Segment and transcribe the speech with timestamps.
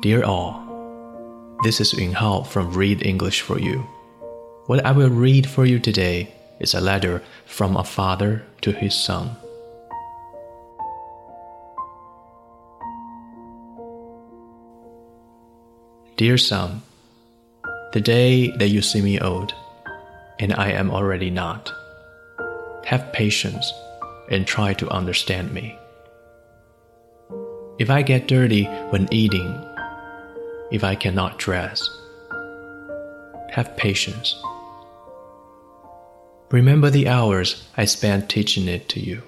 [0.00, 0.62] Dear all,
[1.64, 3.80] this is Yun Hao from Read English for You.
[4.66, 8.94] What I will read for you today is a letter from a father to his
[8.94, 9.34] son.
[16.16, 16.82] Dear son,
[17.92, 19.52] the day that you see me old,
[20.38, 21.72] and I am already not,
[22.84, 23.72] have patience
[24.30, 25.76] and try to understand me.
[27.80, 29.64] If I get dirty when eating,
[30.70, 31.88] if I cannot dress,
[33.50, 34.34] have patience.
[36.50, 39.22] Remember the hours I spent teaching it to you.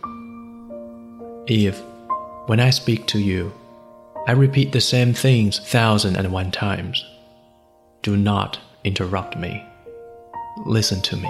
[1.47, 1.81] If,
[2.47, 3.53] when I speak to you,
[4.27, 7.05] I repeat the same things thousand and one times.
[8.03, 9.65] Do not interrupt me.
[10.67, 11.29] Listen to me.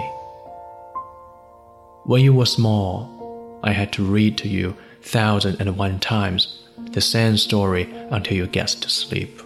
[2.05, 6.59] When you were small, I had to read to you thousand and one times
[6.91, 9.41] the same story until you get to sleep.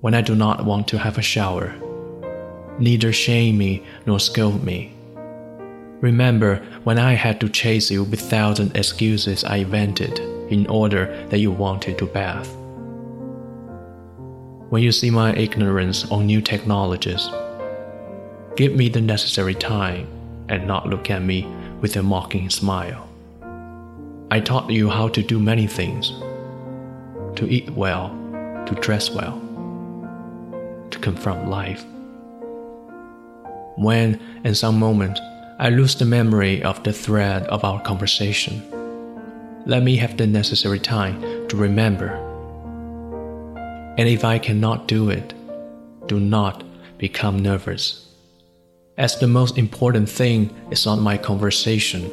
[0.00, 1.74] When I do not want to have a shower,
[2.78, 4.92] neither shame me nor scold me.
[6.00, 11.40] Remember when I had to chase you with thousand excuses I invented in order that
[11.40, 12.48] you wanted to bath.
[14.70, 17.28] When you see my ignorance on new technologies,
[18.54, 20.06] give me the necessary time
[20.48, 21.44] and not look at me
[21.80, 23.08] with a mocking smile.
[24.30, 26.10] I taught you how to do many things
[27.34, 28.10] to eat well,
[28.66, 29.42] to dress well,
[30.90, 31.84] to confront life.
[33.76, 35.18] When, in some moment,
[35.58, 38.62] I lose the memory of the thread of our conversation,
[39.66, 42.08] let me have the necessary time to remember.
[43.98, 45.34] And if I cannot do it,
[46.06, 46.64] do not
[46.96, 48.08] become nervous.
[48.96, 52.10] As the most important thing is not my conversation,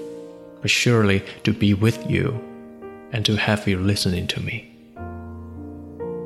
[0.61, 2.39] but surely to be with you
[3.11, 4.71] and to have you listening to me.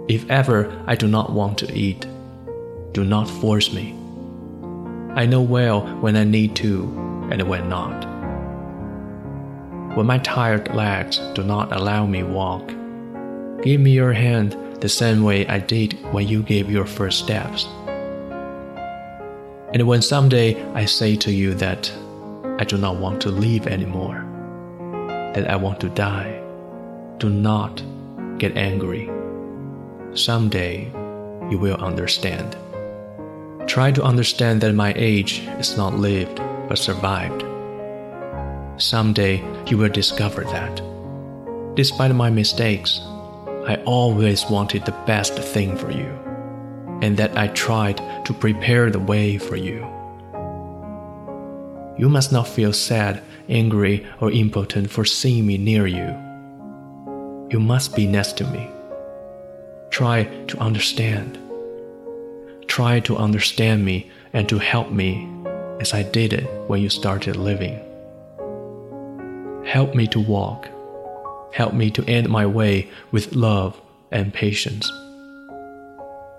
[0.07, 2.07] If ever I do not want to eat,
[2.99, 3.95] do not force me.
[5.15, 6.83] I know well when I need to
[7.31, 8.09] and when not
[9.95, 12.67] when my tired legs do not allow me walk.
[13.63, 17.65] Give me your hand the same way I did when you gave your first steps.
[19.73, 21.91] And when someday I say to you that
[22.59, 24.23] I do not want to live anymore,
[25.33, 26.41] that I want to die,
[27.17, 27.81] do not
[28.37, 29.09] get angry.
[30.13, 30.85] Someday
[31.49, 32.55] you will understand.
[33.69, 37.43] Try to understand that my age is not lived but survived.
[38.81, 40.81] Someday you will discover that.
[41.75, 42.99] Despite my mistakes,
[43.67, 46.09] I always wanted the best thing for you,
[47.03, 49.85] and that I tried to prepare the way for you.
[51.99, 56.09] You must not feel sad, angry, or impotent for seeing me near you.
[57.51, 58.67] You must be next to me.
[59.91, 61.37] Try to understand.
[62.79, 65.27] Try to understand me and to help me
[65.81, 67.77] as I did it when you started living.
[69.65, 70.69] Help me to walk.
[71.53, 73.77] Help me to end my way with love
[74.13, 74.89] and patience.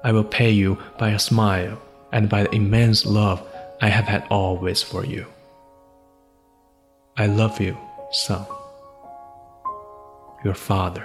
[0.02, 1.78] I will pay you by a smile
[2.10, 3.46] and by the immense love
[3.82, 5.26] I have had always for you.
[7.18, 7.76] I love you,
[8.12, 8.46] son.
[10.42, 11.04] Your father.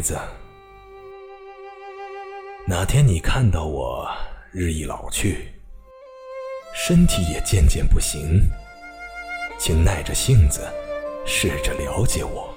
[0.00, 0.18] 孩子，
[2.66, 4.10] 哪天你看到我
[4.50, 5.52] 日益老去，
[6.72, 8.40] 身体也渐渐不行，
[9.58, 10.66] 请耐着性子，
[11.26, 12.48] 试着了解我。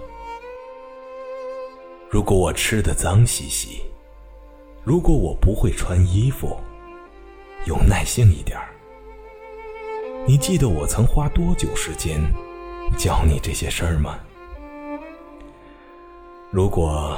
[2.10, 3.82] 如果我吃的脏兮兮，
[4.82, 6.58] 如果我不会穿衣服，
[7.66, 8.70] 有耐性一点儿。
[10.26, 12.22] 你记得我曾花多久时间
[12.98, 14.18] 教你这些事儿吗？
[16.54, 17.18] 如果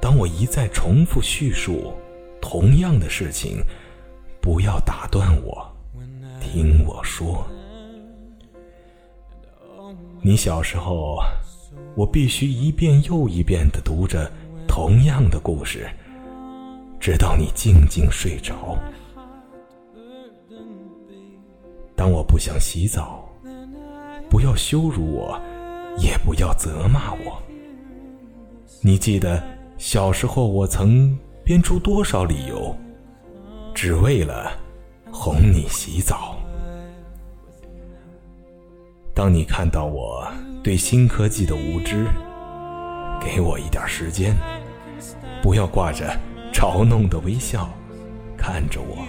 [0.00, 1.92] 当我一再重复叙述
[2.40, 3.60] 同样的事情，
[4.40, 5.66] 不要打断我，
[6.40, 7.44] 听我说。
[10.22, 11.18] 你小时候，
[11.96, 14.30] 我必须一遍又一遍的读着
[14.68, 15.90] 同样的故事，
[17.00, 18.78] 直到你静静睡着。
[21.96, 23.28] 当我不想洗澡，
[24.30, 25.40] 不要羞辱我，
[25.98, 27.42] 也不要责骂我。
[28.82, 29.42] 你记得
[29.78, 32.76] 小时候我曾编出多少理由，
[33.74, 34.52] 只为了
[35.10, 36.36] 哄你洗澡？
[39.14, 40.26] 当你看到我
[40.62, 42.06] 对新科技的无知，
[43.20, 44.36] 给我一点时间，
[45.42, 46.14] 不要挂着
[46.52, 47.68] 嘲弄的微笑
[48.36, 49.04] 看着我。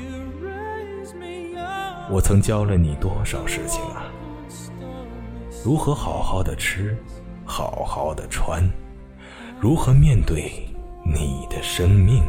[2.09, 4.05] 我曾教了你多少事情啊？
[5.63, 6.97] 如何好好的吃，
[7.45, 8.63] 好好的穿，
[9.59, 10.51] 如何面对
[11.03, 12.23] 你的生命？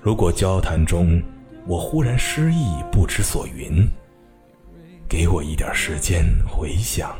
[0.00, 1.22] 如果交谈中
[1.64, 3.88] 我忽然失忆，不知所云，
[5.08, 7.14] 给我一点时间回想。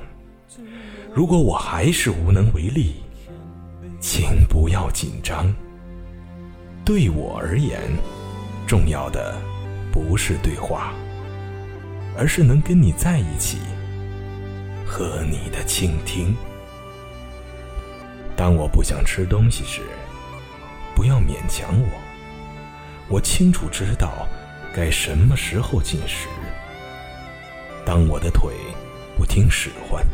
[1.14, 2.96] 如果我还是无能为力，
[4.00, 5.46] 请不要紧张。
[6.84, 7.80] 对我而言，
[8.66, 9.32] 重要的。
[9.92, 10.94] 不是对话，
[12.16, 13.58] 而是能跟你在一起，
[14.86, 16.34] 和你的倾听。
[18.43, 19.83] 当我不想吃东西时，
[20.97, 21.89] 不要勉强我。
[23.06, 24.27] 我清楚知道
[24.75, 26.27] 该什么时候进食。
[27.87, 28.53] 当我的腿
[29.17, 30.05] 不听使唤，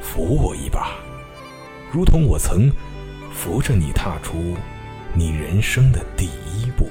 [0.00, 0.92] 扶我一把，
[1.90, 2.70] 如同我曾
[3.34, 4.56] 扶着你踏出
[5.12, 6.88] 你人生的第一步。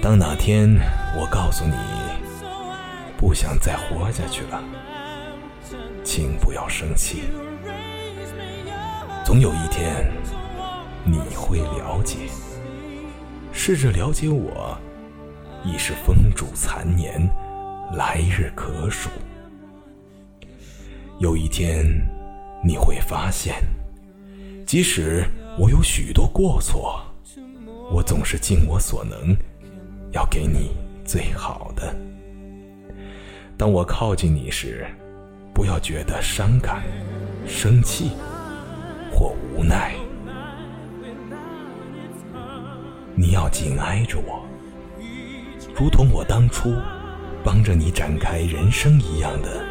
[0.00, 0.74] 当哪天
[1.20, 1.76] 我告诉你
[3.18, 4.64] 不想再活下去了，
[6.02, 7.24] 请不要生气。
[9.26, 10.06] 总有一天
[11.04, 12.16] 你会了解，
[13.52, 14.78] 试着了解我，
[15.64, 17.28] 已是风烛残年，
[17.96, 19.10] 来日可数。
[21.18, 21.84] 有一天
[22.62, 23.56] 你会发现，
[24.64, 25.24] 即使
[25.58, 27.02] 我有许多过错，
[27.90, 29.36] 我总是尽我所能。
[30.12, 30.70] 要给你
[31.04, 31.92] 最好的。
[33.58, 34.86] 当我靠近你时，
[35.52, 36.84] 不要觉得伤感、
[37.44, 38.12] 生气
[39.16, 39.94] 或无奈。
[43.14, 44.44] 你要紧挨着我，
[45.74, 46.74] 如同我当初
[47.42, 49.64] 帮着你展开人生一样的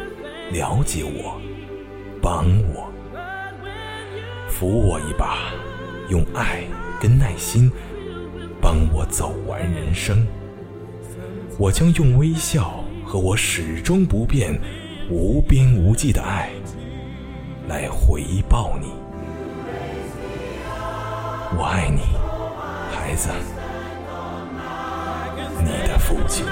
[0.50, 1.40] 了解我、
[2.20, 2.44] 帮
[2.74, 2.90] 我、
[4.48, 5.52] 扶我一把，
[6.08, 6.64] 用爱
[7.00, 7.70] 跟耐心。
[8.60, 10.26] 帮我走完人生，
[11.56, 14.58] 我将用微笑和我始终不变、
[15.08, 16.50] 无边无际的爱
[17.68, 18.88] 来回报你。
[21.54, 22.16] 我爱你，
[22.92, 23.30] 孩子，
[25.62, 26.44] 你的父亲。